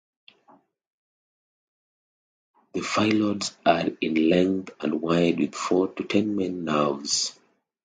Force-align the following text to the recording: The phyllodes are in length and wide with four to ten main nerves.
The 2.73 2.79
phyllodes 2.79 3.53
are 3.67 3.95
in 4.01 4.29
length 4.29 4.71
and 4.79 4.99
wide 4.99 5.37
with 5.37 5.53
four 5.53 5.89
to 5.89 6.03
ten 6.05 6.35
main 6.35 6.65
nerves. 6.65 7.39